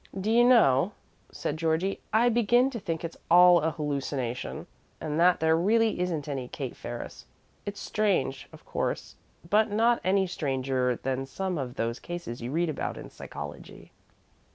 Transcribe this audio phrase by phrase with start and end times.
[0.19, 0.93] "Do you know,"
[1.31, 4.65] said Georgie, "I begin to think it's all a hallucination,
[4.99, 7.27] and that there really isn't any Kate Ferris.
[7.67, 9.15] It's strange, of course,
[9.47, 13.91] but not any stranger than some of those cases you read about in psychology."